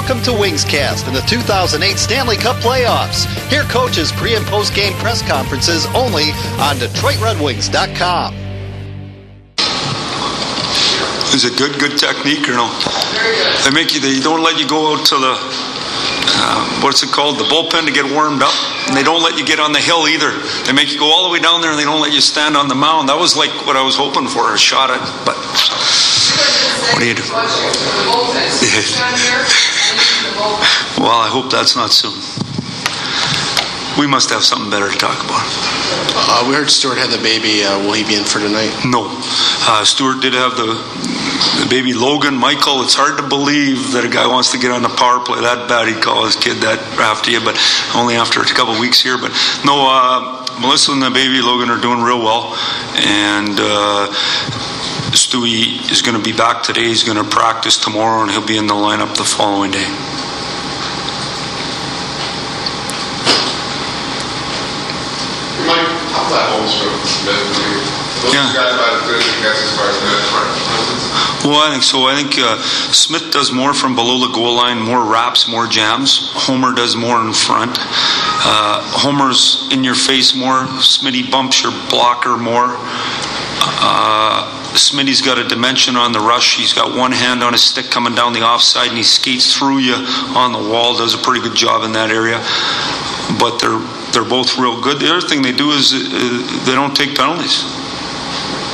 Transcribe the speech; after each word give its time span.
Welcome 0.00 0.24
to 0.24 0.30
Wingscast 0.30 1.06
in 1.08 1.12
the 1.12 1.20
2008 1.28 1.98
Stanley 1.98 2.36
Cup 2.36 2.56
playoffs. 2.64 3.28
Hear 3.52 3.64
coaches' 3.64 4.10
pre 4.10 4.34
and 4.34 4.46
post 4.46 4.74
game 4.74 4.94
press 4.94 5.20
conferences 5.20 5.84
only 5.92 6.32
on 6.56 6.80
DetroitRedWings.com. 6.80 8.34
Is 11.36 11.44
it 11.44 11.52
good, 11.58 11.78
good 11.78 12.00
technique 12.00 12.48
or 12.48 12.56
no? 12.56 12.72
They 13.68 13.76
make 13.76 13.92
you. 13.92 14.00
They 14.00 14.18
don't 14.24 14.42
let 14.42 14.58
you 14.58 14.66
go 14.66 14.96
out 14.96 15.04
to 15.04 15.16
the 15.20 15.36
uh, 15.36 16.80
what's 16.80 17.02
it 17.02 17.10
called, 17.10 17.36
the 17.36 17.44
bullpen 17.44 17.84
to 17.84 17.92
get 17.92 18.10
warmed 18.10 18.40
up. 18.40 18.56
And 18.88 18.96
they 18.96 19.04
don't 19.04 19.22
let 19.22 19.38
you 19.38 19.44
get 19.44 19.60
on 19.60 19.72
the 19.72 19.84
hill 19.84 20.08
either. 20.08 20.32
They 20.64 20.72
make 20.72 20.90
you 20.90 20.98
go 20.98 21.12
all 21.12 21.28
the 21.28 21.32
way 21.32 21.40
down 21.40 21.60
there, 21.60 21.70
and 21.70 21.78
they 21.78 21.84
don't 21.84 22.00
let 22.00 22.14
you 22.14 22.22
stand 22.22 22.56
on 22.56 22.68
the 22.68 22.74
mound. 22.74 23.10
That 23.10 23.20
was 23.20 23.36
like 23.36 23.52
what 23.66 23.76
I 23.76 23.82
was 23.84 23.96
hoping 23.96 24.26
for, 24.28 24.54
a 24.54 24.58
shot 24.58 24.88
at. 24.88 25.04
But 25.28 25.36
what 26.92 27.00
do 27.00 27.08
you 27.08 27.14
do? 27.14 27.22
well, 31.00 31.20
I 31.20 31.28
hope 31.30 31.50
that's 31.50 31.76
not 31.76 31.90
soon. 31.90 32.14
We 33.98 34.06
must 34.06 34.30
have 34.30 34.42
something 34.44 34.70
better 34.70 34.90
to 34.90 34.96
talk 34.96 35.18
about. 35.24 35.44
Uh, 36.14 36.46
we 36.48 36.54
heard 36.54 36.70
Stuart 36.70 36.96
had 36.96 37.10
the 37.10 37.22
baby. 37.22 37.64
Uh, 37.64 37.78
will 37.84 37.92
he 37.92 38.04
be 38.04 38.14
in 38.14 38.24
for 38.24 38.38
tonight? 38.38 38.72
No. 38.86 39.10
Uh, 39.66 39.84
Stuart 39.84 40.22
did 40.22 40.32
have 40.32 40.56
the, 40.56 40.78
the, 41.60 41.66
baby 41.68 41.92
Logan. 41.92 42.34
Michael, 42.34 42.82
it's 42.82 42.94
hard 42.94 43.18
to 43.18 43.26
believe 43.26 43.92
that 43.92 44.04
a 44.04 44.08
guy 44.08 44.26
wants 44.26 44.52
to 44.52 44.58
get 44.58 44.70
on 44.70 44.82
the 44.82 44.88
power 44.88 45.20
play 45.20 45.40
that 45.42 45.68
bad. 45.68 45.88
He'd 45.88 46.02
call 46.02 46.24
his 46.24 46.36
kid 46.36 46.62
that 46.62 46.78
after 46.96 47.30
you, 47.30 47.40
but 47.42 47.58
only 47.94 48.14
after 48.14 48.40
a 48.40 48.46
couple 48.46 48.78
weeks 48.78 49.02
here. 49.02 49.18
But 49.18 49.34
no, 49.66 49.84
uh, 49.84 50.46
Melissa 50.60 50.92
and 50.92 51.02
the 51.02 51.10
baby 51.10 51.42
Logan 51.42 51.68
are 51.68 51.80
doing 51.80 52.00
real 52.00 52.22
well. 52.22 52.54
And 53.04 53.58
uh, 53.58 54.08
Stewie 55.12 55.90
is 55.90 56.02
going 56.02 56.16
to 56.16 56.22
be 56.22 56.36
back 56.36 56.62
today. 56.62 56.84
He's 56.84 57.02
going 57.02 57.18
to 57.18 57.28
practice 57.28 57.76
tomorrow, 57.76 58.22
and 58.22 58.30
he'll 58.30 58.46
be 58.46 58.56
in 58.56 58.66
the 58.66 58.74
lineup 58.74 59.16
the 59.16 59.24
following 59.24 59.70
day. 59.70 59.88
Yeah. 68.30 68.52
Well, 71.44 71.56
I 71.66 71.70
think 71.72 71.82
so. 71.82 72.04
I 72.04 72.14
think 72.14 72.38
uh, 72.38 72.60
Smyth 72.92 73.32
does 73.32 73.50
more 73.50 73.72
from 73.72 73.94
below 73.94 74.20
the 74.26 74.32
goal 74.32 74.56
line, 74.56 74.80
more 74.80 75.04
wraps, 75.04 75.48
more 75.48 75.66
jams. 75.66 76.30
Homer 76.34 76.74
does 76.74 76.96
more 76.96 77.20
in 77.24 77.32
front. 77.32 77.78
Uh, 77.80 78.82
Homer's 78.92 79.68
in 79.72 79.82
your 79.82 79.94
face 79.94 80.34
more. 80.36 80.66
Smitty 80.78 81.30
bumps 81.30 81.62
your 81.62 81.72
blocker 81.88 82.36
more. 82.36 82.76
Uh, 83.82 84.59
Smitty's 84.74 85.20
got 85.20 85.38
a 85.38 85.46
dimension 85.46 85.96
on 85.96 86.12
the 86.12 86.20
rush. 86.20 86.56
He's 86.56 86.72
got 86.72 86.96
one 86.96 87.12
hand 87.12 87.42
on 87.42 87.52
his 87.52 87.62
stick 87.62 87.90
coming 87.90 88.14
down 88.14 88.32
the 88.32 88.42
offside, 88.42 88.88
and 88.88 88.96
he 88.96 89.02
skates 89.02 89.56
through 89.56 89.78
you 89.78 89.94
on 89.94 90.52
the 90.52 90.58
wall. 90.58 90.96
Does 90.96 91.14
a 91.14 91.18
pretty 91.18 91.40
good 91.40 91.56
job 91.56 91.84
in 91.84 91.92
that 91.92 92.10
area. 92.10 92.38
But 93.38 93.58
they're 93.58 93.80
they're 94.12 94.28
both 94.28 94.58
real 94.58 94.80
good. 94.80 95.00
The 95.00 95.10
other 95.10 95.26
thing 95.26 95.42
they 95.42 95.52
do 95.52 95.70
is 95.70 95.92
uh, 95.92 96.62
they 96.66 96.74
don't 96.74 96.94
take 96.94 97.16
penalties. 97.16 97.62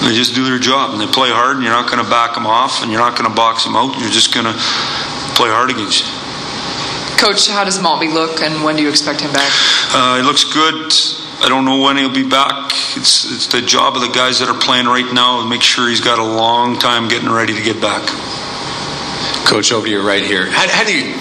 They 0.05 0.15
just 0.15 0.35
do 0.35 0.45
their 0.45 0.59
job 0.59 0.93
and 0.93 1.01
they 1.01 1.07
play 1.07 1.31
hard, 1.31 1.57
and 1.57 1.65
you're 1.65 1.73
not 1.73 1.91
going 1.91 2.03
to 2.03 2.09
back 2.09 2.35
them 2.35 2.47
off, 2.47 2.83
and 2.83 2.93
you're 2.93 3.01
not 3.01 3.19
going 3.19 3.29
to 3.29 3.35
box 3.35 3.65
them 3.65 3.77
out. 3.77 3.99
You're 3.99 4.13
just 4.13 4.33
going 4.33 4.47
to 4.47 4.55
play 5.35 5.49
hard 5.49 5.71
against 5.71 6.05
you. 6.05 6.09
Coach, 7.17 7.49
how 7.49 7.65
does 7.65 7.81
Maltby 7.81 8.09
look, 8.09 8.43
and 8.43 8.63
when 8.63 8.77
do 8.77 8.83
you 8.83 8.91
expect 8.91 9.21
him 9.21 9.33
back? 9.33 9.51
Uh, 9.93 10.19
he 10.19 10.23
looks 10.23 10.45
good. 10.45 10.93
I 11.43 11.49
don't 11.49 11.65
know 11.65 11.81
when 11.83 11.97
he'll 11.97 12.13
be 12.13 12.29
back. 12.29 12.73
It's 12.97 13.31
it's 13.31 13.47
the 13.47 13.61
job 13.61 13.95
of 13.95 14.03
the 14.03 14.09
guys 14.09 14.39
that 14.41 14.49
are 14.49 14.59
playing 14.59 14.87
right 14.87 15.11
now 15.13 15.43
to 15.43 15.49
make 15.49 15.63
sure 15.63 15.89
he's 15.89 16.01
got 16.01 16.19
a 16.19 16.25
long 16.25 16.79
time 16.79 17.09
getting 17.09 17.31
ready 17.31 17.55
to 17.55 17.63
get 17.63 17.81
back. 17.81 18.03
Coach, 19.47 19.71
over 19.71 19.87
to 19.87 19.93
your 19.93 20.03
right 20.03 20.25
here. 20.25 20.47
How, 20.51 20.67
how 20.69 20.85
do 20.85 20.97
you 20.97 21.15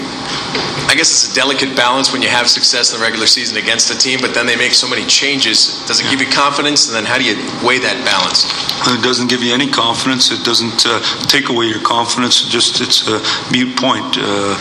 I 0.88 0.94
guess 0.94 1.10
it's 1.10 1.32
a 1.32 1.34
delicate 1.34 1.76
balance 1.76 2.12
when 2.12 2.22
you 2.22 2.28
have 2.28 2.48
success 2.48 2.92
in 2.92 3.00
the 3.00 3.04
regular 3.04 3.26
season 3.26 3.58
against 3.58 3.90
a 3.90 3.98
team, 3.98 4.20
but 4.20 4.34
then 4.34 4.46
they 4.46 4.56
make 4.56 4.72
so 4.72 4.88
many 4.88 5.04
changes. 5.04 5.84
Does 5.86 6.00
it 6.00 6.08
give 6.10 6.20
you 6.20 6.32
confidence? 6.32 6.86
And 6.86 6.96
then 6.96 7.04
how 7.04 7.18
do 7.18 7.24
you 7.24 7.34
weigh 7.66 7.78
that 7.80 7.98
balance? 8.06 8.46
It 8.86 9.02
doesn't 9.02 9.28
give 9.28 9.42
you 9.42 9.52
any 9.52 9.68
confidence. 9.68 10.30
It 10.30 10.44
doesn't 10.44 10.86
uh, 10.86 11.02
take 11.26 11.48
away 11.50 11.66
your 11.66 11.82
confidence. 11.82 12.46
It 12.46 12.50
just 12.50 12.80
it's 12.80 13.08
a 13.08 13.18
mute 13.50 13.76
point. 13.76 14.16
Uh, 14.16 14.54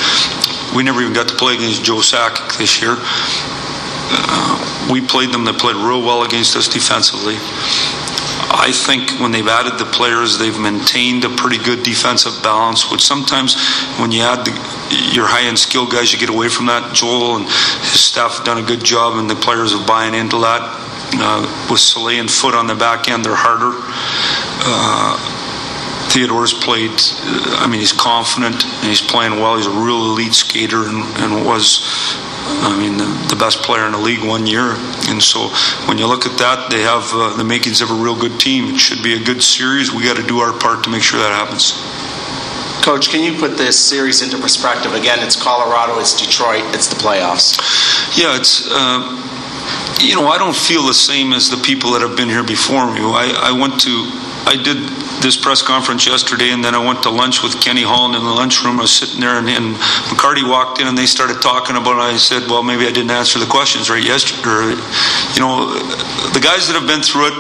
we 0.76 0.84
never 0.84 1.02
even 1.02 1.14
got 1.14 1.30
to 1.30 1.36
play 1.36 1.54
against 1.56 1.86
Joe 1.86 2.02
Sakic 2.02 2.58
this 2.58 2.82
year. 2.82 2.98
We 4.92 5.02
played 5.02 5.32
them. 5.32 5.46
They 5.46 5.54
played 5.54 5.76
real 5.76 6.02
well 6.02 6.24
against 6.24 6.56
us 6.56 6.68
defensively. 6.68 7.36
I 8.56 8.72
think 8.72 9.20
when 9.20 9.32
they've 9.32 9.48
added 9.48 9.80
the 9.80 9.86
players, 9.86 10.38
they've 10.38 10.58
maintained 10.58 11.26
a 11.26 11.30
pretty 11.30 11.58
good 11.58 11.84
defensive 11.84 12.42
balance, 12.44 12.90
which 12.92 13.02
sometimes 13.02 13.56
when 14.00 14.12
you 14.12 14.22
add 14.22 14.46
the, 14.46 14.54
your 15.14 15.28
high 15.28 15.44
end 15.44 15.60
skill 15.60 15.88
guys, 15.88 16.14
you 16.14 16.20
get 16.20 16.30
away 16.30 16.48
from 16.50 16.68
that. 16.68 16.94
Joel 16.94 17.38
and 17.38 17.46
his 17.46 18.00
staff 18.00 18.38
have 18.38 18.46
done 18.46 18.58
a 18.58 18.66
good 18.66 18.84
job, 18.84 19.18
and 19.18 19.30
the 19.30 19.36
players 19.36 19.74
are 19.74 19.86
buying 19.86 20.14
into 20.14 20.38
that. 20.40 20.62
Uh, 21.18 21.42
with 21.70 21.80
Salei 21.80 22.20
and 22.20 22.30
Foote 22.30 22.56
on 22.56 22.68
the 22.68 22.76
back 22.76 23.10
end, 23.10 23.26
they're 23.26 23.36
harder. 23.36 23.74
Uh, 24.62 25.18
Theodore's 26.12 26.54
played, 26.54 26.92
uh, 26.92 27.60
I 27.60 27.68
mean, 27.68 27.80
he's 27.80 27.94
confident 27.94 28.64
and 28.64 28.88
he's 28.88 29.02
playing 29.02 29.40
well. 29.40 29.58
He's 29.58 29.68
a 29.68 29.72
real 29.72 30.12
elite 30.12 30.34
skater 30.34 30.88
and, 30.88 31.04
and 31.20 31.46
was 31.46 31.84
I 32.46 32.78
mean, 32.78 32.98
the, 32.98 33.06
the, 33.30 33.36
best 33.36 33.64
player 33.64 33.86
in 33.86 33.92
the 33.92 33.98
league 33.98 34.24
one 34.24 34.46
year. 34.46 34.76
And 35.10 35.22
so 35.22 35.50
when 35.88 35.98
you 35.98 36.08
look 36.08 36.26
at 36.26 36.38
that, 36.38 36.70
they 36.70 36.82
have 36.82 37.10
uh, 37.14 37.36
the 37.38 37.44
makings 37.44 37.82
of 37.82 37.90
a 37.90 37.94
real 37.94 38.16
good 38.16 38.40
team. 38.40 38.76
It 38.76 38.80
should 38.80 39.02
be 39.02 39.14
a 39.14 39.24
good 39.24 39.42
series. 39.42 39.92
We 39.92 40.04
got 40.04 40.18
to 40.18 40.26
do 40.26 40.40
our 40.40 40.54
part 40.54 40.84
to 40.86 40.90
make 40.90 41.02
sure 41.02 41.20
that 41.20 41.34
happens. 41.34 41.74
Coach, 42.86 43.10
can 43.10 43.24
you 43.24 43.40
put 43.40 43.58
this 43.58 43.80
series 43.80 44.22
into 44.22 44.38
perspective? 44.38 44.94
Again, 44.94 45.20
it's 45.26 45.36
Colorado, 45.36 46.00
it's 46.00 46.14
Detroit, 46.14 46.64
it's 46.76 46.88
the 46.88 46.96
playoffs. 46.96 47.58
Yeah, 48.18 48.38
it's. 48.38 48.70
Uh, 48.70 49.26
you 50.02 50.16
know, 50.16 50.28
I 50.28 50.38
don't 50.38 50.56
feel 50.56 50.86
the 50.86 50.94
same 50.94 51.34
as 51.34 51.50
the 51.50 51.58
people 51.58 51.92
that 51.94 52.02
have 52.02 52.16
been 52.16 52.30
here 52.30 52.44
before 52.44 52.86
me. 52.94 53.02
I, 53.02 53.50
I 53.50 53.52
went 53.52 53.80
to, 53.82 53.92
I 54.46 54.62
did 54.62 54.78
this 55.26 55.36
press 55.36 55.62
conference 55.62 56.06
yesterday, 56.06 56.52
and 56.52 56.64
then 56.64 56.76
I 56.76 56.86
went 56.86 57.02
to 57.04 57.10
lunch 57.10 57.42
with 57.42 57.60
Kenny 57.60 57.82
Holland 57.82 58.14
in 58.14 58.24
the 58.24 58.30
lunchroom. 58.30 58.78
I 58.78 58.86
was 58.86 58.94
sitting 58.94 59.20
there, 59.20 59.38
and, 59.42 59.50
and 59.50 59.74
McCarty 60.14 60.48
walked 60.48 60.80
in, 60.80 60.88
and 60.88 60.96
they 60.96 61.08
started 61.08 61.42
talking 61.42 61.76
about 61.76 61.98
it. 61.98 62.14
I 62.14 62.18
said, 62.18 62.46
"Well, 62.48 62.62
maybe 62.62 62.86
I 62.86 62.92
didn't 62.92 63.10
answer 63.10 63.40
the 63.40 63.50
questions 63.50 63.90
right 63.90 64.04
yesterday." 64.04 64.78
You 65.34 65.42
know, 65.42 65.74
the 66.30 66.40
guys 66.40 66.70
that 66.70 66.78
have 66.78 66.86
been 66.86 67.02
through 67.02 67.34
it, 67.34 67.38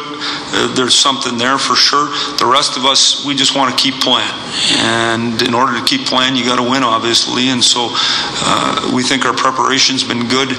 uh, 0.58 0.74
there's 0.74 0.98
something 0.98 1.38
there 1.38 1.60
for 1.60 1.76
sure. 1.76 2.10
The 2.42 2.50
rest 2.50 2.76
of 2.76 2.86
us, 2.86 3.24
we 3.24 3.36
just 3.36 3.56
want 3.56 3.70
to 3.70 3.78
keep 3.78 4.02
playing, 4.02 4.34
and 4.82 5.38
in 5.46 5.54
order 5.54 5.78
to 5.78 5.86
keep 5.86 6.10
playing, 6.10 6.36
you 6.36 6.44
got 6.44 6.58
to 6.58 6.66
win, 6.66 6.82
obviously. 6.82 7.50
And 7.54 7.64
so, 7.64 7.94
uh, 7.94 8.92
we 8.96 9.04
think 9.04 9.26
our 9.26 9.38
preparation's 9.38 10.04
been 10.04 10.28
good, 10.28 10.50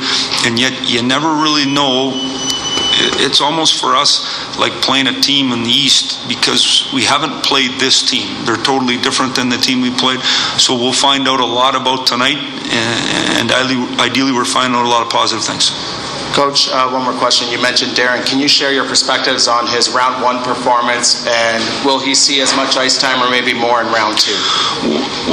and 0.47 0.61
yet 0.63 0.73
you 0.87 1.03
never 1.03 1.27
really 1.43 1.67
know 1.67 2.15
it's 2.99 3.41
almost 3.41 3.81
for 3.81 3.95
us 3.95 4.25
like 4.59 4.73
playing 4.83 5.07
a 5.07 5.21
team 5.21 5.53
in 5.53 5.62
the 5.62 5.71
East 5.71 6.29
because 6.29 6.91
we 6.93 7.05
haven't 7.05 7.45
played 7.45 7.79
this 7.79 8.03
team. 8.03 8.45
They're 8.45 8.57
totally 8.57 8.97
different 8.97 9.37
than 9.37 9.49
the 9.49 9.59
team 9.59 9.81
we 9.81 9.91
played. 9.91 10.21
So 10.59 10.75
we'll 10.75 10.93
find 10.93 11.29
out 11.29 11.41
a 11.41 11.47
lot 11.47 11.75
about 11.75 12.07
tonight, 12.07 12.37
and 12.37 13.53
ideally, 13.53 14.33
we're 14.33 14.45
finding 14.45 14.79
out 14.79 14.84
a 14.84 14.89
lot 14.89 15.05
of 15.05 15.12
positive 15.12 15.45
things. 15.45 15.71
Coach, 16.35 16.69
uh, 16.69 16.91
one 16.91 17.05
more 17.05 17.15
question. 17.15 17.49
You 17.51 17.61
mentioned 17.63 17.93
Darren. 17.93 18.25
Can 18.27 18.39
you 18.39 18.49
share 18.49 18.73
your 18.73 18.85
perspectives 18.85 19.49
on 19.49 19.67
his 19.67 19.89
round 19.91 20.23
one 20.23 20.43
performance, 20.45 21.27
and 21.27 21.63
will 21.85 21.99
he 21.99 22.15
see 22.15 22.41
as 22.41 22.55
much 22.55 22.77
ice 22.77 22.99
time 23.01 23.23
or 23.23 23.31
maybe 23.31 23.55
more 23.55 23.81
in 23.81 23.87
round 23.87 24.19
two? 24.19 24.37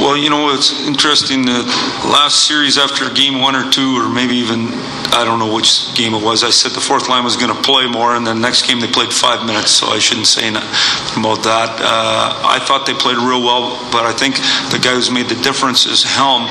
Well, 0.00 0.16
you 0.16 0.30
know, 0.30 0.54
it's 0.54 0.86
interesting. 0.86 1.44
The 1.44 1.64
last 2.08 2.46
series 2.46 2.78
after 2.78 3.12
game 3.12 3.40
one 3.40 3.54
or 3.54 3.70
two, 3.70 3.96
or 4.00 4.08
maybe 4.08 4.34
even 4.36 4.68
I 5.12 5.24
don't 5.24 5.38
know 5.38 5.52
which 5.52 5.94
game 5.94 6.14
it 6.14 6.22
was. 6.22 6.42
I 6.42 6.50
said 6.50 6.72
the 6.72 6.80
fourth 6.80 7.08
line 7.08 7.22
was 7.22 7.36
going 7.36 7.54
to 7.54 7.62
play 7.62 7.86
more, 7.86 8.14
and 8.16 8.26
the 8.26 8.34
next 8.34 8.66
game 8.66 8.80
they 8.80 8.90
played 8.90 9.12
five 9.12 9.46
minutes, 9.46 9.70
so 9.70 9.88
I 9.88 9.98
shouldn't 9.98 10.26
say 10.26 10.48
about 10.48 11.44
that. 11.44 11.70
Uh, 11.80 12.42
I 12.44 12.58
thought 12.64 12.86
they 12.86 12.94
played 12.94 13.18
real 13.18 13.42
well, 13.42 13.76
but 13.92 14.06
I 14.06 14.12
think 14.12 14.36
the 14.72 14.80
guy 14.82 14.94
who's 14.94 15.10
made 15.10 15.28
the 15.28 15.40
difference 15.42 15.86
is 15.86 16.02
Helm. 16.02 16.46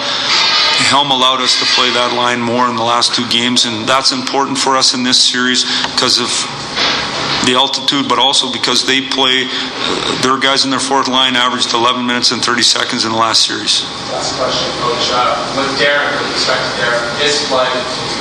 Helm 0.89 1.11
allowed 1.11 1.41
us 1.41 1.59
to 1.59 1.65
play 1.75 1.89
that 1.93 2.13
line 2.15 2.41
more 2.41 2.67
in 2.69 2.75
the 2.75 2.83
last 2.83 3.15
two 3.15 3.27
games, 3.29 3.65
and 3.65 3.87
that's 3.87 4.11
important 4.11 4.32
for 4.55 4.75
us 4.75 4.95
in 4.95 5.03
this 5.03 5.21
series 5.21 5.63
because 5.91 6.19
of 6.19 6.29
the 7.45 7.55
altitude, 7.55 8.07
but 8.07 8.19
also 8.19 8.51
because 8.51 8.85
they 8.85 9.01
play, 9.01 9.45
uh, 9.45 10.21
their 10.21 10.39
guys 10.39 10.65
in 10.65 10.71
their 10.71 10.79
fourth 10.79 11.07
line 11.07 11.35
averaged 11.35 11.73
11 11.73 12.05
minutes 12.05 12.31
and 12.31 12.43
30 12.43 12.61
seconds 12.61 13.05
in 13.05 13.11
the 13.11 13.17
last 13.17 13.45
series. 13.45 13.83
Last 14.11 14.35
question, 14.39 14.71
Coach. 14.79 15.11
Uh, 15.11 15.35
with 15.57 15.79
Darren, 15.79 16.11
with 16.21 16.31
respect 16.31 16.61
to 16.63 16.71
Darren, 16.81 17.03
his 17.19 17.35
play, 17.51 17.67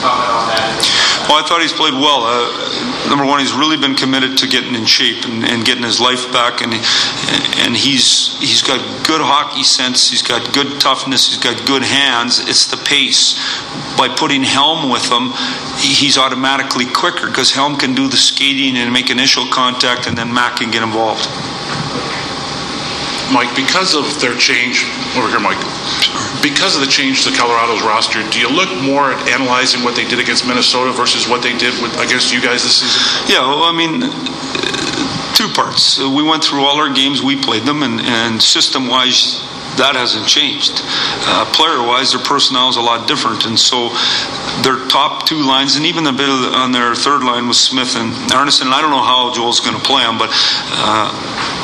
comment 0.02 0.30
on 0.30 0.48
that? 0.50 1.12
Well, 1.28 1.38
I 1.38 1.46
thought 1.46 1.62
he's 1.62 1.72
played 1.72 1.94
well. 1.94 2.26
Uh, 2.26 3.08
number 3.08 3.24
one, 3.24 3.38
he's 3.38 3.54
really 3.54 3.76
been 3.78 3.94
committed 3.94 4.36
to 4.38 4.48
getting 4.48 4.74
in 4.74 4.86
shape 4.86 5.24
and, 5.24 5.44
and 5.44 5.64
getting 5.64 5.84
his 5.84 6.00
life 6.00 6.26
back, 6.32 6.62
and 6.62 6.74
and 7.62 7.76
he's 7.76 8.34
he's 8.42 8.62
got 8.62 8.82
good 9.06 9.22
hockey 9.22 9.62
sense. 9.62 10.10
He's 10.10 10.22
got 10.22 10.52
good 10.52 10.80
toughness. 10.80 11.28
He's 11.30 11.38
got 11.38 11.64
good 11.66 11.82
hands. 11.84 12.40
It's 12.40 12.66
the 12.66 12.76
pace. 12.76 13.38
By 13.96 14.08
putting 14.08 14.42
Helm 14.42 14.90
with 14.90 15.06
him, 15.06 15.30
he's 15.78 16.18
automatically 16.18 16.86
quicker 16.90 17.28
because 17.28 17.52
Helm 17.52 17.76
can 17.76 17.94
do 17.94 18.08
the 18.08 18.16
skating 18.16 18.76
and 18.76 18.92
make 18.92 19.10
initial 19.12 19.46
contact, 19.52 20.08
and 20.08 20.16
then 20.16 20.32
Mac 20.32 20.56
can 20.56 20.70
get 20.70 20.82
involved. 20.82 21.28
Mike, 23.32 23.54
because 23.56 23.94
of 23.94 24.04
their 24.20 24.36
change 24.36 24.84
over 25.16 25.28
here, 25.28 25.40
Mike. 25.40 25.60
Because 26.42 26.74
of 26.74 26.82
the 26.82 26.90
change 26.90 27.24
to 27.24 27.30
Colorado's 27.32 27.80
roster, 27.80 28.20
do 28.28 28.40
you 28.40 28.48
look 28.48 28.68
more 28.82 29.12
at 29.12 29.28
analyzing 29.28 29.82
what 29.84 29.96
they 29.96 30.04
did 30.04 30.18
against 30.18 30.46
Minnesota 30.46 30.92
versus 30.92 31.28
what 31.28 31.42
they 31.42 31.56
did 31.56 31.72
with, 31.80 31.94
against 32.00 32.32
you 32.32 32.42
guys 32.42 32.62
this 32.62 32.82
season? 32.82 33.32
Yeah, 33.32 33.46
well, 33.46 33.64
I 33.64 33.72
mean, 33.72 34.04
two 35.32 35.48
parts. 35.54 35.98
We 35.98 36.22
went 36.22 36.44
through 36.44 36.60
all 36.60 36.76
our 36.76 36.92
games, 36.92 37.22
we 37.22 37.40
played 37.40 37.62
them, 37.62 37.82
and, 37.82 38.00
and 38.00 38.42
system 38.42 38.88
wise, 38.88 39.40
that 39.76 39.96
hasn't 39.96 40.26
changed. 40.26 40.82
Uh, 41.24 41.44
player 41.52 41.80
wise, 41.80 42.12
their 42.12 42.22
personnel 42.22 42.68
is 42.68 42.76
a 42.76 42.80
lot 42.80 43.08
different. 43.08 43.46
And 43.46 43.58
so 43.58 43.88
their 44.62 44.86
top 44.88 45.26
two 45.26 45.40
lines, 45.40 45.76
and 45.76 45.86
even 45.86 46.06
a 46.06 46.12
bit 46.12 46.28
on 46.28 46.72
their 46.72 46.94
third 46.94 47.22
line 47.22 47.48
was 47.48 47.58
Smyth 47.58 47.96
and 47.96 48.12
Arnason. 48.32 48.66
And 48.66 48.74
I 48.74 48.80
don't 48.80 48.90
know 48.90 49.02
how 49.02 49.32
Joel's 49.32 49.60
going 49.60 49.76
to 49.76 49.82
play 49.82 50.02
them, 50.02 50.18
but. 50.18 50.30
Uh, 50.76 51.58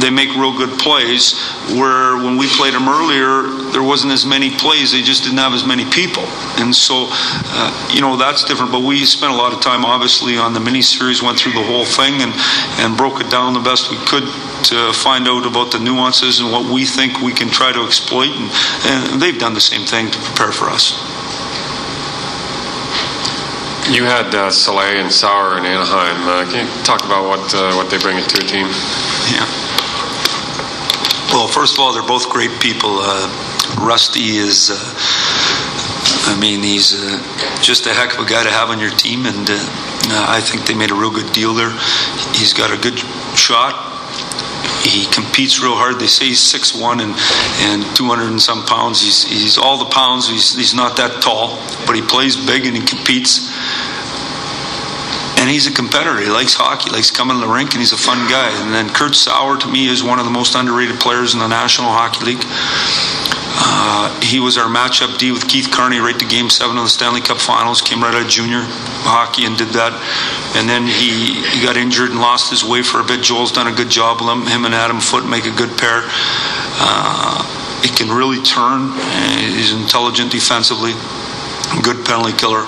they 0.00 0.10
make 0.10 0.34
real 0.34 0.56
good 0.56 0.76
plays. 0.78 1.38
Where 1.78 2.16
when 2.16 2.36
we 2.36 2.48
played 2.48 2.74
them 2.74 2.88
earlier, 2.88 3.46
there 3.70 3.82
wasn't 3.82 4.12
as 4.12 4.26
many 4.26 4.50
plays. 4.50 4.90
They 4.90 5.02
just 5.02 5.22
didn't 5.22 5.38
have 5.38 5.54
as 5.54 5.64
many 5.64 5.84
people, 5.90 6.24
and 6.58 6.74
so 6.74 7.06
uh, 7.10 7.90
you 7.94 8.00
know 8.00 8.16
that's 8.16 8.42
different. 8.44 8.72
But 8.72 8.82
we 8.82 9.04
spent 9.04 9.32
a 9.32 9.36
lot 9.36 9.52
of 9.52 9.60
time, 9.60 9.84
obviously, 9.84 10.36
on 10.36 10.52
the 10.52 10.60
mini 10.60 10.82
series. 10.82 11.22
Went 11.22 11.38
through 11.38 11.52
the 11.52 11.62
whole 11.62 11.84
thing 11.84 12.22
and 12.22 12.32
and 12.82 12.96
broke 12.96 13.20
it 13.20 13.30
down 13.30 13.54
the 13.54 13.60
best 13.60 13.90
we 13.90 13.96
could 13.98 14.24
to 14.64 14.92
find 14.92 15.28
out 15.28 15.46
about 15.46 15.72
the 15.72 15.78
nuances 15.78 16.40
and 16.40 16.50
what 16.50 16.64
we 16.72 16.84
think 16.84 17.20
we 17.20 17.32
can 17.32 17.48
try 17.48 17.72
to 17.72 17.84
exploit. 17.84 18.30
And, 18.30 18.50
and 18.86 19.22
they've 19.22 19.38
done 19.38 19.54
the 19.54 19.60
same 19.60 19.86
thing 19.86 20.10
to 20.10 20.18
prepare 20.18 20.52
for 20.52 20.68
us. 20.70 20.92
You 23.92 24.04
had 24.04 24.34
uh, 24.34 24.48
Salei 24.48 24.96
and 24.96 25.12
Sauer 25.12 25.58
in 25.58 25.66
Anaheim. 25.66 26.16
Uh, 26.26 26.50
can 26.50 26.66
you 26.66 26.84
talk 26.84 27.04
about 27.04 27.28
what 27.28 27.54
uh, 27.54 27.74
what 27.76 27.90
they 27.90 27.98
bring 27.98 28.16
to 28.16 28.38
a 28.40 28.46
team? 28.48 28.66
Yeah. 29.28 29.44
Well, 31.30 31.48
first 31.48 31.74
of 31.74 31.80
all, 31.80 31.92
they're 31.92 32.02
both 32.02 32.30
great 32.30 32.50
people. 32.60 32.96
Uh, 33.02 33.28
Rusty 33.84 34.38
is, 34.40 34.70
uh, 34.72 36.32
I 36.32 36.40
mean, 36.40 36.62
he's 36.62 36.94
uh, 36.94 37.20
just 37.60 37.84
a 37.86 37.92
heck 37.92 38.14
of 38.14 38.24
a 38.24 38.28
guy 38.28 38.42
to 38.42 38.50
have 38.50 38.70
on 38.70 38.80
your 38.80 38.90
team, 38.90 39.26
and 39.26 39.50
I 40.10 40.40
think 40.40 40.64
they 40.64 40.74
made 40.74 40.90
a 40.90 40.94
real 40.94 41.10
good 41.10 41.30
deal 41.34 41.52
there. 41.52 41.72
He's 42.32 42.54
got 42.54 42.72
a 42.72 42.80
good 42.80 42.98
shot. 43.36 43.93
He 44.84 45.06
competes 45.10 45.62
real 45.62 45.74
hard. 45.74 45.98
They 45.98 46.06
say 46.06 46.26
he's 46.26 46.40
6'1 46.40 47.02
and, 47.02 47.14
and 47.64 47.96
200 47.96 48.28
and 48.28 48.40
some 48.40 48.64
pounds. 48.66 49.00
He's, 49.00 49.24
he's 49.24 49.58
all 49.58 49.78
the 49.78 49.90
pounds. 49.90 50.28
He's, 50.28 50.54
he's 50.54 50.74
not 50.74 50.96
that 50.98 51.22
tall, 51.22 51.56
but 51.86 51.96
he 51.96 52.02
plays 52.02 52.36
big 52.36 52.66
and 52.66 52.76
he 52.76 52.84
competes 52.84 53.50
and 55.44 55.50
he's 55.50 55.66
a 55.66 55.72
competitor. 55.72 56.18
He 56.20 56.30
likes 56.30 56.54
hockey, 56.54 56.88
likes 56.88 57.10
coming 57.10 57.36
to 57.36 57.46
the 57.46 57.52
rink, 57.52 57.72
and 57.72 57.78
he's 57.78 57.92
a 57.92 57.98
fun 57.98 58.16
guy. 58.30 58.48
And 58.64 58.72
then 58.72 58.88
Kurt 58.88 59.14
Sauer, 59.14 59.58
to 59.58 59.68
me, 59.68 59.88
is 59.88 60.02
one 60.02 60.18
of 60.18 60.24
the 60.24 60.30
most 60.30 60.54
underrated 60.54 60.96
players 61.00 61.34
in 61.34 61.40
the 61.40 61.48
National 61.48 61.90
Hockey 61.90 62.32
League. 62.32 62.44
Uh, 63.56 64.20
he 64.20 64.40
was 64.40 64.58
our 64.58 64.66
matchup 64.66 65.18
D 65.18 65.30
with 65.30 65.46
Keith 65.48 65.70
Carney 65.70 65.98
right 65.98 66.18
to 66.18 66.26
Game 66.26 66.50
Seven 66.50 66.76
of 66.76 66.84
the 66.84 66.90
Stanley 66.90 67.20
Cup 67.20 67.38
Finals. 67.38 67.80
Came 67.80 68.02
right 68.02 68.14
out 68.14 68.22
of 68.22 68.28
junior 68.28 68.62
hockey 69.06 69.46
and 69.46 69.56
did 69.56 69.68
that. 69.68 69.94
And 70.56 70.68
then 70.68 70.86
he, 70.86 71.38
he 71.54 71.62
got 71.62 71.76
injured 71.76 72.10
and 72.10 72.20
lost 72.20 72.50
his 72.50 72.64
way 72.64 72.82
for 72.82 73.00
a 73.00 73.04
bit. 73.04 73.22
Joel's 73.22 73.52
done 73.52 73.66
a 73.66 73.74
good 73.74 73.90
job 73.90 74.20
him. 74.20 74.46
Him 74.46 74.64
and 74.64 74.74
Adam 74.74 75.00
Foote 75.00 75.28
make 75.28 75.46
a 75.46 75.54
good 75.54 75.78
pair. 75.78 76.02
Uh, 76.82 77.38
he 77.82 77.88
can 77.88 78.10
really 78.10 78.42
turn. 78.42 78.90
He's 79.38 79.72
intelligent 79.72 80.32
defensively. 80.32 80.92
Good 81.82 82.04
penalty 82.04 82.36
killer 82.36 82.66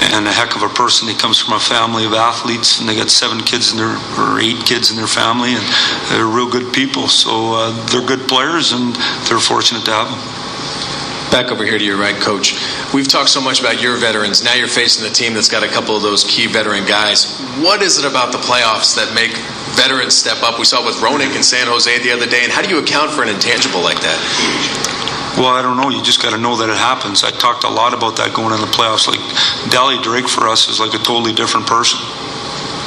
and 0.00 0.26
a 0.26 0.32
heck 0.32 0.56
of 0.56 0.62
a 0.62 0.68
person. 0.68 1.08
He 1.08 1.14
comes 1.14 1.38
from 1.38 1.54
a 1.54 1.60
family 1.60 2.04
of 2.04 2.12
athletes, 2.12 2.80
and 2.80 2.88
they 2.88 2.96
got 2.96 3.10
seven 3.10 3.40
kids 3.40 3.72
in 3.72 3.78
their 3.78 3.94
or 4.18 4.40
eight 4.40 4.64
kids 4.64 4.90
in 4.90 4.96
their 4.96 5.06
family, 5.06 5.52
and 5.52 5.64
they're 6.10 6.26
real 6.26 6.48
good 6.48 6.72
people. 6.72 7.08
So 7.08 7.54
uh, 7.54 7.86
they're 7.92 8.04
good 8.04 8.28
players, 8.28 8.72
and 8.72 8.94
they're 9.28 9.38
fortunate 9.38 9.84
to 9.84 9.92
have 9.92 10.08
them. 10.08 10.20
Back 11.30 11.52
over 11.52 11.64
here 11.64 11.78
to 11.78 11.84
your 11.84 11.96
right, 11.96 12.16
coach. 12.16 12.58
We've 12.92 13.06
talked 13.06 13.30
so 13.30 13.40
much 13.40 13.60
about 13.60 13.80
your 13.80 13.96
veterans. 13.96 14.42
Now 14.42 14.54
you're 14.54 14.66
facing 14.66 15.06
a 15.06 15.14
team 15.14 15.32
that's 15.32 15.48
got 15.48 15.62
a 15.62 15.68
couple 15.68 15.94
of 15.94 16.02
those 16.02 16.24
key 16.24 16.48
veteran 16.48 16.84
guys. 16.84 17.38
What 17.62 17.82
is 17.82 18.02
it 18.02 18.04
about 18.04 18.32
the 18.32 18.38
playoffs 18.38 18.96
that 18.96 19.14
make 19.14 19.30
veterans 19.78 20.16
step 20.16 20.42
up? 20.42 20.58
We 20.58 20.64
saw 20.64 20.82
it 20.82 20.86
with 20.86 20.96
Roenick 20.96 21.36
in 21.36 21.44
San 21.44 21.68
Jose 21.68 22.02
the 22.02 22.10
other 22.10 22.26
day. 22.26 22.42
And 22.42 22.50
how 22.50 22.62
do 22.62 22.68
you 22.68 22.82
account 22.82 23.12
for 23.12 23.22
an 23.22 23.28
intangible 23.28 23.80
like 23.80 24.00
that? 24.02 24.18
Well, 25.38 25.54
I 25.54 25.62
don't 25.62 25.76
know. 25.76 25.90
You 25.90 26.02
just 26.02 26.22
got 26.22 26.30
to 26.30 26.38
know 26.38 26.56
that 26.56 26.68
it 26.68 26.76
happens. 26.76 27.22
I 27.22 27.30
talked 27.30 27.64
a 27.64 27.70
lot 27.70 27.94
about 27.94 28.16
that 28.16 28.34
going 28.34 28.52
in 28.52 28.60
the 28.60 28.72
playoffs. 28.72 29.06
Like 29.06 29.22
Dally 29.70 29.96
Drake 30.02 30.28
for 30.28 30.48
us 30.48 30.68
is 30.68 30.80
like 30.80 30.92
a 30.94 31.02
totally 31.02 31.32
different 31.32 31.66
person, 31.66 31.98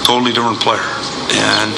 totally 0.03 0.33
different 0.33 0.59
player, 0.59 0.83
and 1.31 1.71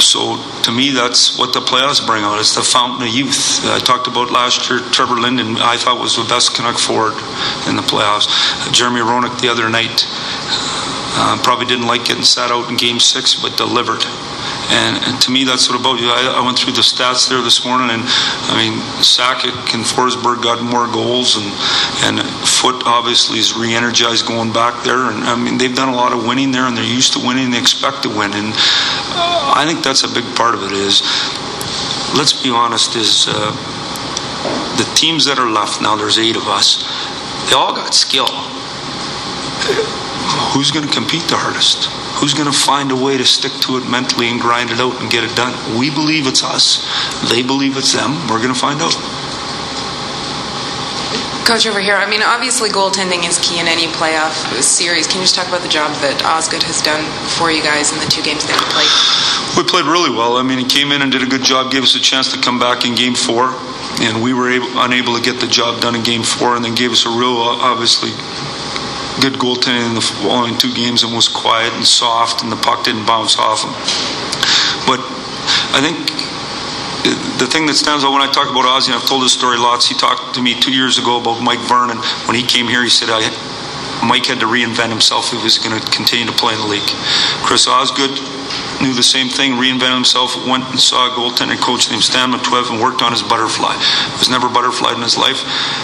so 0.00 0.36
to 0.64 0.72
me, 0.72 0.90
that's 0.90 1.38
what 1.38 1.52
the 1.52 1.60
playoffs 1.60 2.04
bring 2.04 2.24
out. 2.24 2.38
It's 2.38 2.54
the 2.54 2.62
fountain 2.62 3.06
of 3.06 3.12
youth. 3.12 3.60
I 3.64 3.78
talked 3.78 4.06
about 4.06 4.30
last 4.30 4.68
year. 4.70 4.80
Trevor 4.92 5.16
Linden, 5.16 5.56
I 5.56 5.76
thought 5.76 6.00
was 6.00 6.16
the 6.16 6.24
best 6.24 6.54
Canuck 6.54 6.78
forward 6.78 7.14
in 7.68 7.76
the 7.76 7.82
playoffs. 7.82 8.28
Jeremy 8.72 9.00
Roenick 9.00 9.40
the 9.40 9.48
other 9.48 9.68
night 9.68 10.06
uh, 11.16 11.40
probably 11.42 11.66
didn't 11.66 11.86
like 11.86 12.04
getting 12.04 12.24
sat 12.24 12.50
out 12.50 12.68
in 12.68 12.76
Game 12.76 13.00
Six, 13.00 13.34
but 13.34 13.56
delivered. 13.56 14.04
And, 14.70 15.20
to 15.20 15.30
me, 15.30 15.44
that's 15.44 15.68
what 15.68 15.78
about 15.78 16.00
you. 16.00 16.08
I, 16.08 16.40
I, 16.40 16.44
went 16.44 16.58
through 16.58 16.72
the 16.72 16.80
stats 16.80 17.28
there 17.28 17.42
this 17.42 17.66
morning, 17.66 17.90
and 17.90 18.02
I 18.48 18.54
mean, 18.56 18.78
Sakic 19.02 19.74
and 19.74 19.84
Forsberg 19.84 20.42
got 20.42 20.62
more 20.62 20.86
goals, 20.86 21.36
and 21.36 21.50
and 22.06 22.22
Foote 22.46 22.86
obviously 22.86 23.38
is 23.38 23.52
re-energized 23.54 24.26
going 24.26 24.52
back 24.52 24.82
there. 24.84 25.10
And 25.10 25.24
I 25.24 25.36
mean, 25.36 25.58
they've 25.58 25.74
done 25.74 25.88
a 25.88 25.96
lot 25.96 26.12
of 26.12 26.24
winning 26.24 26.52
there, 26.52 26.64
and 26.64 26.76
they're 26.76 26.84
used 26.84 27.12
to 27.14 27.18
winning. 27.18 27.50
They 27.50 27.58
expect 27.58 28.04
to 28.04 28.08
win, 28.08 28.32
and 28.32 28.54
uh, 29.18 29.54
I 29.56 29.66
think 29.66 29.84
that's 29.84 30.04
a 30.04 30.08
big 30.08 30.24
part 30.36 30.54
of 30.54 30.62
it. 30.62 30.72
Is 30.72 31.02
let's 32.16 32.32
be 32.32 32.50
honest, 32.50 32.96
is 32.96 33.26
uh, 33.28 33.52
the 34.78 34.88
teams 34.94 35.26
that 35.26 35.38
are 35.38 35.50
left 35.50 35.82
now. 35.82 35.96
There's 35.96 36.18
eight 36.18 36.36
of 36.36 36.46
us. 36.48 36.86
They 37.50 37.56
all 37.56 37.74
got 37.74 37.94
skill. 37.94 38.28
Who's 40.52 40.70
going 40.70 40.86
to 40.86 40.92
compete 40.92 41.22
the 41.28 41.36
hardest? 41.36 41.90
Who's 42.18 42.34
going 42.34 42.50
to 42.50 42.56
find 42.56 42.92
a 42.92 42.96
way 42.96 43.16
to 43.16 43.24
stick 43.24 43.52
to 43.66 43.76
it 43.78 43.88
mentally 43.88 44.28
and 44.28 44.40
grind 44.40 44.70
it 44.70 44.80
out 44.80 45.00
and 45.00 45.10
get 45.10 45.24
it 45.24 45.34
done? 45.34 45.54
We 45.78 45.90
believe 45.90 46.26
it's 46.26 46.44
us. 46.44 46.84
They 47.30 47.42
believe 47.42 47.76
it's 47.76 47.92
them. 47.92 48.12
We're 48.28 48.42
going 48.42 48.54
to 48.54 48.58
find 48.58 48.80
out. 48.82 48.94
Coach, 51.50 51.66
over 51.66 51.80
here, 51.80 51.96
I 51.96 52.06
mean, 52.06 52.22
obviously 52.22 52.70
goaltending 52.70 53.26
is 53.26 53.34
key 53.42 53.58
in 53.58 53.66
any 53.66 53.90
playoff 53.90 54.38
series. 54.62 55.10
Can 55.10 55.18
you 55.18 55.26
just 55.26 55.34
talk 55.34 55.48
about 55.48 55.62
the 55.62 55.72
job 55.72 55.90
that 55.98 56.22
Osgood 56.22 56.62
has 56.62 56.78
done 56.78 57.02
for 57.34 57.50
you 57.50 57.58
guys 57.58 57.90
in 57.90 57.98
the 57.98 58.06
two 58.06 58.22
games 58.22 58.46
that 58.46 58.54
you 58.54 58.66
played? 58.70 58.92
We 59.58 59.66
played 59.66 59.90
really 59.90 60.14
well. 60.14 60.38
I 60.38 60.46
mean, 60.46 60.62
he 60.62 60.68
came 60.68 60.92
in 60.92 61.02
and 61.02 61.10
did 61.10 61.26
a 61.26 61.30
good 61.30 61.42
job, 61.42 61.72
gave 61.72 61.82
us 61.82 61.98
a 61.98 62.00
chance 62.00 62.30
to 62.30 62.38
come 62.38 62.62
back 62.62 62.86
in 62.86 62.94
game 62.94 63.18
four, 63.18 63.50
and 63.98 64.22
we 64.22 64.30
were 64.30 64.46
able, 64.46 64.70
unable 64.78 65.18
to 65.18 65.22
get 65.22 65.40
the 65.40 65.50
job 65.50 65.82
done 65.82 65.96
in 65.98 66.04
game 66.06 66.22
four, 66.22 66.54
and 66.54 66.64
then 66.64 66.78
gave 66.78 66.92
us 66.92 67.02
a 67.02 67.10
real, 67.10 67.42
obviously, 67.42 68.14
good 69.20 69.34
goaltending 69.34 69.86
in 69.88 69.94
the 69.94 70.00
following 70.00 70.56
two 70.56 70.72
games 70.72 71.02
and 71.02 71.14
was 71.14 71.28
quiet 71.28 71.72
and 71.74 71.86
soft, 71.86 72.42
and 72.42 72.50
the 72.50 72.56
puck 72.56 72.84
didn't 72.84 73.06
bounce 73.06 73.38
off 73.38 73.62
him. 73.62 73.72
But 74.88 75.00
I 75.76 75.80
think 75.84 75.96
uh, 77.04 77.38
the 77.38 77.46
thing 77.46 77.66
that 77.66 77.74
stands 77.74 78.04
out 78.04 78.12
when 78.12 78.22
I 78.22 78.32
talk 78.32 78.48
about 78.48 78.64
Ozzy, 78.64 78.92
and 78.92 78.96
I've 78.96 79.08
told 79.08 79.22
this 79.22 79.32
story 79.32 79.58
lots. 79.58 79.88
He 79.88 79.94
talked 79.94 80.34
to 80.34 80.42
me 80.42 80.58
two 80.58 80.72
years 80.72 80.98
ago 80.98 81.20
about 81.20 81.40
Mike 81.40 81.60
Vernon. 81.68 81.98
When 82.26 82.36
he 82.36 82.42
came 82.42 82.66
here, 82.66 82.82
he 82.82 82.88
said, 82.88 83.08
I, 83.10 83.20
Mike 84.06 84.26
had 84.26 84.40
to 84.40 84.46
reinvent 84.46 84.88
himself 84.88 85.32
if 85.32 85.38
he 85.38 85.44
was 85.44 85.58
going 85.58 85.76
to 85.76 85.84
continue 85.92 86.26
to 86.26 86.36
play 86.36 86.54
in 86.54 86.60
the 86.60 86.66
league. 86.66 86.88
Chris 87.44 87.68
Osgood 87.68 88.16
knew 88.80 88.94
the 88.94 89.02
same 89.02 89.28
thing, 89.28 89.52
reinvented 89.52 89.94
himself, 89.94 90.34
went 90.46 90.64
and 90.70 90.80
saw 90.80 91.06
a 91.06 91.10
goaltender 91.10 91.60
coach 91.60 91.90
named 91.90 92.02
Stan 92.02 92.32
Matwijiw 92.32 92.72
and 92.72 92.80
worked 92.80 93.02
on 93.02 93.12
his 93.12 93.22
butterfly. 93.22 93.74
Was 94.18 94.30
never 94.30 94.48
butterflied 94.48 94.96
in 94.96 95.02
his 95.02 95.16
life. 95.16 95.38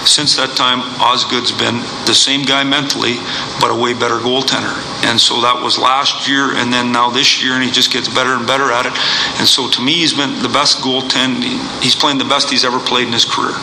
Since 0.07 0.37
that 0.37 0.57
time, 0.57 0.81
Osgood's 1.01 1.53
been 1.53 1.81
the 2.07 2.15
same 2.15 2.43
guy 2.43 2.65
mentally, 2.65 3.17
but 3.61 3.71
a 3.71 3.75
way 3.75 3.93
better 3.93 4.17
goaltender. 4.17 4.75
And 5.05 5.21
so 5.21 5.41
that 5.43 5.61
was 5.63 5.79
last 5.79 6.29
year, 6.29 6.57
and 6.57 6.73
then 6.73 6.93
now 6.93 7.11
this 7.11 7.43
year, 7.43 7.55
and 7.55 7.63
he 7.63 7.71
just 7.71 7.93
gets 7.93 8.09
better 8.09 8.35
and 8.35 8.47
better 8.47 8.73
at 8.73 8.87
it. 8.87 8.95
And 9.39 9.47
so 9.47 9.69
to 9.71 9.81
me, 9.81 10.01
he's 10.03 10.15
been 10.15 10.43
the 10.43 10.49
best 10.49 10.79
goaltender. 10.79 11.45
He's 11.83 11.95
playing 11.95 12.19
the 12.19 12.25
best 12.25 12.51
he's 12.51 12.65
ever 12.65 12.81
played 12.81 13.07
in 13.07 13.13
his 13.13 13.25
career. 13.25 13.57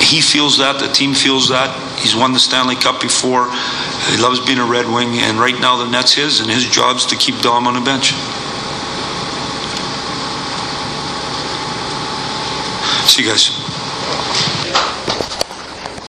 He 0.00 0.20
feels 0.20 0.58
that, 0.58 0.80
the 0.80 0.88
team 0.88 1.14
feels 1.14 1.48
that. 1.50 1.70
He's 2.00 2.16
won 2.16 2.32
the 2.32 2.40
Stanley 2.40 2.74
Cup 2.74 3.00
before. 3.00 3.46
He 4.10 4.16
loves 4.16 4.40
being 4.40 4.58
a 4.58 4.66
Red 4.66 4.86
Wing, 4.86 5.18
and 5.18 5.38
right 5.38 5.58
now 5.60 5.76
the 5.76 5.88
net's 5.88 6.12
his, 6.12 6.40
and 6.40 6.50
his 6.50 6.64
job's 6.64 7.06
to 7.06 7.16
keep 7.16 7.38
Dom 7.40 7.66
on 7.66 7.74
the 7.74 7.80
bench. 7.80 8.12
See 13.08 13.22
you 13.22 13.28
guys. 13.28 13.61